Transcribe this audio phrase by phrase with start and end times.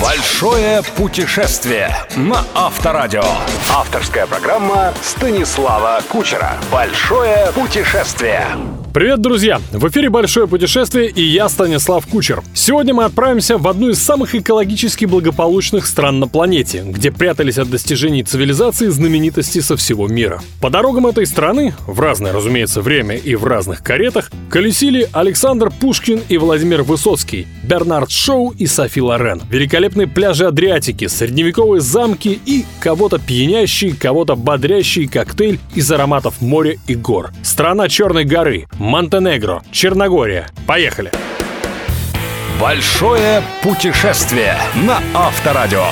[0.00, 3.24] Большое путешествие на Авторадио.
[3.74, 6.52] Авторская программа Станислава Кучера.
[6.70, 8.46] Большое путешествие.
[8.98, 9.60] Привет, друзья!
[9.70, 12.42] В эфире «Большое путешествие» и я, Станислав Кучер.
[12.52, 17.70] Сегодня мы отправимся в одну из самых экологически благополучных стран на планете, где прятались от
[17.70, 20.42] достижений цивилизации знаменитости со всего мира.
[20.60, 26.20] По дорогам этой страны, в разное, разумеется, время и в разных каретах, колесили Александр Пушкин
[26.28, 29.40] и Владимир Высоцкий, Бернард Шоу и Софи Лорен.
[29.48, 36.96] Великолепные пляжи Адриатики, средневековые замки и кого-то пьянящий, кого-то бодрящий коктейль из ароматов моря и
[36.96, 37.30] гор.
[37.44, 40.48] Страна Черной горы, Монтенегро, Черногория.
[40.66, 41.12] Поехали!
[42.58, 45.84] Большое путешествие на Авторадио.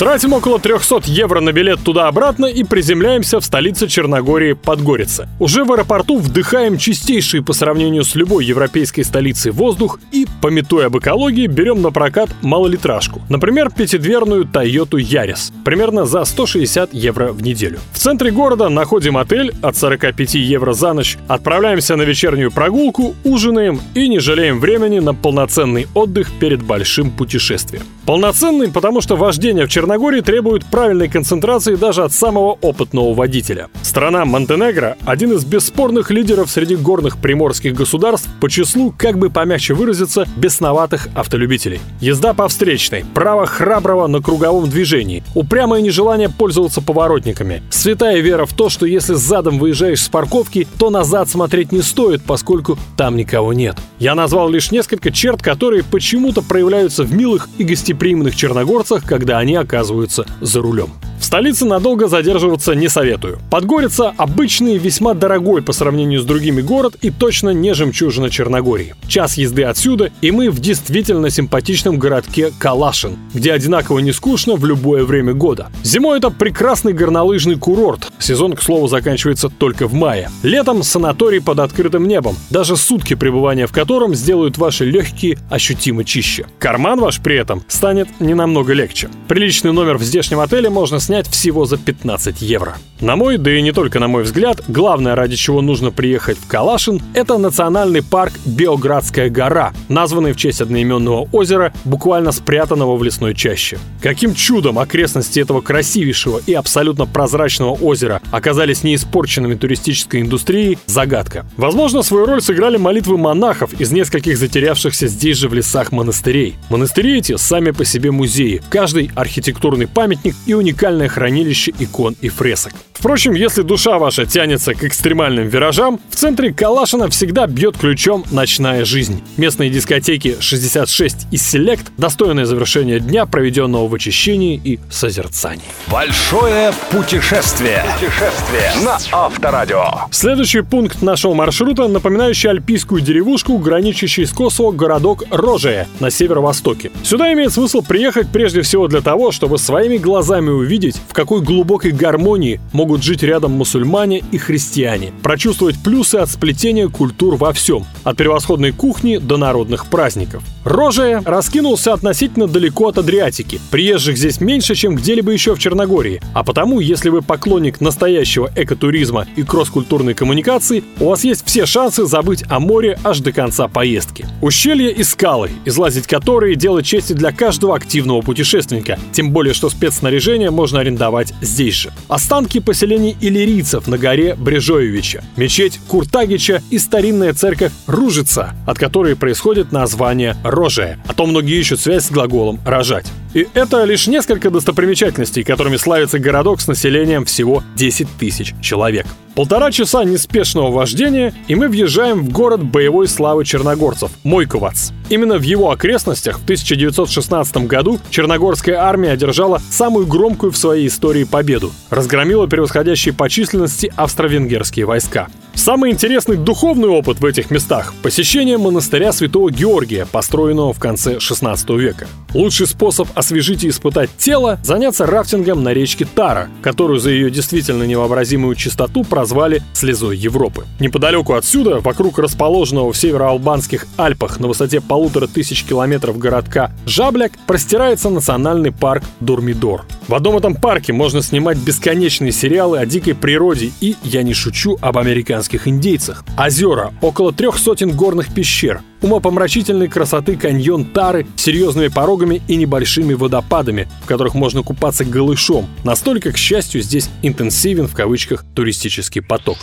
[0.00, 5.28] Тратим около 300 евро на билет туда-обратно и приземляемся в столице Черногории Подгорица.
[5.38, 10.96] Уже в аэропорту вдыхаем чистейший по сравнению с любой европейской столицей воздух и, пометуя об
[10.96, 13.20] экологии, берем на прокат малолитражку.
[13.28, 15.52] Например, пятидверную Toyota Yaris.
[15.66, 17.78] Примерно за 160 евро в неделю.
[17.92, 23.82] В центре города находим отель от 45 евро за ночь, отправляемся на вечернюю прогулку, ужинаем
[23.94, 27.82] и не жалеем времени на полноценный отдых перед большим путешествием.
[28.10, 33.68] Полноценный, потому что вождение в Черногории требует правильной концентрации даже от самого опытного водителя.
[33.82, 39.74] Страна Монтенегро– один из бесспорных лидеров среди горных приморских государств по числу, как бы помягче
[39.74, 41.78] выразиться, бесноватых автолюбителей.
[42.00, 48.54] Езда по встречной, право храброго на круговом движении, упрямое нежелание пользоваться поворотниками, святая вера в
[48.54, 53.52] то, что если задом выезжаешь с парковки, то назад смотреть не стоит, поскольку там никого
[53.52, 53.76] нет.
[54.00, 57.99] Я назвал лишь несколько черт, которые почему-то проявляются в милых и гостеприимных
[58.34, 60.90] черногорцах, когда они оказываются за рулем.
[61.20, 63.40] В столице надолго задерживаться не советую.
[63.50, 68.94] Подгорица– обычный весьма дорогой по сравнению с другими город и точно не жемчужина Черногории.
[69.06, 74.64] Час езды отсюда, и мы в действительно симпатичном городке Калашин, где одинаково не скучно в
[74.64, 75.68] любое время года.
[75.84, 78.10] Зимой это прекрасный горнолыжный курорт.
[78.18, 80.30] Сезон, к слову, заканчивается только в мае.
[80.42, 86.46] Летом санаторий под открытым небом, даже сутки пребывания в котором сделают ваши легкие ощутимо чище.
[86.58, 89.10] Карман ваш при этом станет не намного легче.
[89.28, 92.76] Приличный номер в здешнем отеле можно снять снять всего за 15 евро.
[93.00, 96.46] На мой, да и не только на мой взгляд, главное, ради чего нужно приехать в
[96.46, 103.34] Калашин, это национальный парк Биоградская гора, названный в честь одноименного озера, буквально спрятанного в лесной
[103.34, 103.78] чаще.
[104.02, 111.46] Каким чудом окрестности этого красивейшего и абсолютно прозрачного озера оказались неиспорченными туристической индустрией– загадка.
[111.56, 116.56] Возможно, свою роль сыграли молитвы монахов из нескольких затерявшихся здесь же в лесах монастырей.
[116.68, 122.28] Монастыри эти сами по себе музеи, каждый архитектурный памятник и уникальный уникальное хранилище икон и
[122.28, 122.72] фресок.
[123.00, 128.84] Впрочем, если душа ваша тянется к экстремальным виражам, в центре Калашина всегда бьет ключом ночная
[128.84, 129.22] жизнь.
[129.38, 135.62] Местные дискотеки 66 и Select– достойное завершение дня, проведенного в очищении и созерцании.
[135.90, 137.82] Большое путешествие.
[137.98, 139.84] Путешествие на Авторадио.
[140.10, 146.90] Следующий пункт нашего маршрута, напоминающий альпийскую деревушку, граничащий с Косово городок Рожея на северо-востоке.
[147.02, 151.92] Сюда имеет смысл приехать прежде всего для того, чтобы своими глазами увидеть, в какой глубокой
[151.92, 157.86] гармонии могут могут жить рядом мусульмане и христиане, прочувствовать плюсы от сплетения культур во всем,
[158.02, 160.42] от превосходной кухни до народных праздников.
[160.64, 163.60] Рожая раскинулся относительно далеко от Адриатики.
[163.70, 166.20] Приезжих здесь меньше, чем где-либо еще в Черногории.
[166.34, 172.04] А потому, если вы поклонник настоящего экотуризма и кросс-культурной коммуникации, у вас есть все шансы
[172.06, 174.26] забыть о море аж до конца поездки.
[174.42, 180.50] Ущелья и скалы, излазить которые дело чести для каждого активного путешественника, тем более, что спецснаряжение
[180.50, 181.92] можно арендовать здесь же.
[182.08, 189.16] Останки поселения поселений иллирийцев на горе Брежоевича, мечеть Куртагича и старинная церковь Ружица, от которой
[189.16, 190.98] происходит название Рожая.
[191.06, 193.04] А то многие ищут связь с глаголом «рожать».
[193.32, 199.06] И это лишь несколько достопримечательностей, которыми славится городок с населением всего 10 тысяч человек.
[199.34, 204.90] Полтора часа неспешного вождения, и мы въезжаем в город боевой славы черногорцев– Мойковац.
[205.08, 211.24] Именно в его окрестностях в 1916 году черногорская армия одержала самую громкую в своей истории
[211.24, 211.72] победу.
[211.90, 215.28] Разгромила превосходящие по численности австро-венгерские войска.
[215.60, 221.68] Самый интересный духовный опыт в этих местах– посещение монастыря Святого Георгия, построенного в конце 16
[221.72, 222.06] века.
[222.32, 227.82] Лучший способ освежить и испытать тело– заняться рафтингом на речке Тара, которую за ее действительно
[227.82, 230.64] невообразимую чистоту прозвали «слезой Европы».
[230.80, 238.08] Неподалеку отсюда, вокруг расположенного в североалбанских Альпах на высоте полутора тысяч километров городка Жабляк простирается
[238.08, 239.84] национальный парк Дурмидор.
[240.10, 244.76] В одном этом парке можно снимать бесконечные сериалы о дикой природе и, я не шучу,
[244.80, 246.24] об американских индейцах.
[246.36, 253.14] Озера, около трех сотен горных пещер, умопомрачительной красоты каньон Тары с серьезными порогами и небольшими
[253.14, 255.68] водопадами, в которых можно купаться голышом.
[255.84, 259.58] Настолько, к счастью, здесь интенсивен в кавычках туристический поток.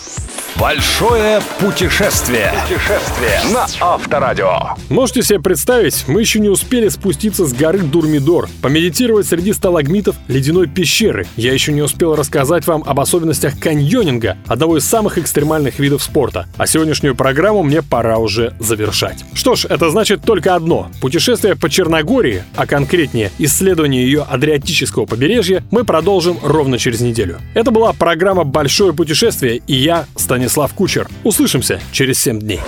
[0.60, 2.52] Большое путешествие.
[2.64, 4.76] Путешествие на Авторадио.
[4.90, 10.68] Можете себе представить, мы еще не успели спуститься с горы Дурмидор, помедитировать среди сталагмитов ледяной
[10.68, 11.28] пещеры.
[11.36, 16.48] Я еще не успел рассказать вам об особенностях каньонинга, одного из самых экстремальных видов спорта.
[16.58, 19.26] А сегодняшнюю программу мне пора уже завершать.
[19.34, 20.90] Что ж, это значит только одно.
[21.02, 27.38] Путешествие по Черногории, а конкретнее исследование ее Адриатического побережья, мы продолжим ровно через неделю.
[27.54, 30.08] Это была программа «Большое путешествие» и я,
[30.48, 31.08] Станислав Кучер.
[31.26, 32.62] Услышимся через 7 дней.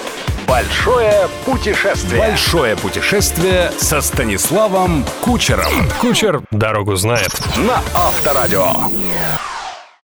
[0.45, 2.19] Большое путешествие.
[2.19, 5.71] Большое путешествие со Станиславом Кучером.
[6.01, 7.31] Кучер дорогу знает.
[7.55, 8.73] На Авторадио.